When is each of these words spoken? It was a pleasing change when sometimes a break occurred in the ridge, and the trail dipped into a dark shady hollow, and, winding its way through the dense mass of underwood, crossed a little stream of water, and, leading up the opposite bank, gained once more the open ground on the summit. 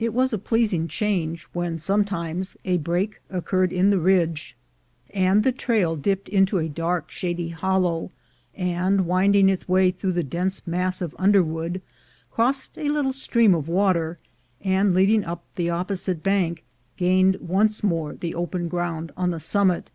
It 0.00 0.12
was 0.12 0.32
a 0.32 0.38
pleasing 0.42 0.88
change 0.88 1.44
when 1.52 1.78
sometimes 1.78 2.56
a 2.64 2.78
break 2.78 3.20
occurred 3.30 3.72
in 3.72 3.90
the 3.90 4.00
ridge, 4.00 4.56
and 5.10 5.44
the 5.44 5.52
trail 5.52 5.94
dipped 5.94 6.28
into 6.28 6.58
a 6.58 6.68
dark 6.68 7.12
shady 7.12 7.50
hollow, 7.50 8.10
and, 8.56 9.06
winding 9.06 9.48
its 9.48 9.68
way 9.68 9.92
through 9.92 10.14
the 10.14 10.24
dense 10.24 10.66
mass 10.66 11.00
of 11.00 11.14
underwood, 11.16 11.80
crossed 12.28 12.76
a 12.76 12.88
little 12.88 13.12
stream 13.12 13.54
of 13.54 13.68
water, 13.68 14.18
and, 14.62 14.94
leading 14.94 15.24
up 15.24 15.44
the 15.54 15.70
opposite 15.70 16.24
bank, 16.24 16.64
gained 16.96 17.36
once 17.40 17.84
more 17.84 18.14
the 18.16 18.34
open 18.34 18.66
ground 18.66 19.12
on 19.16 19.30
the 19.30 19.38
summit. 19.38 19.92